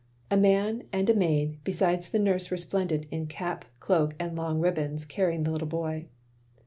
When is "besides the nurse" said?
1.63-2.49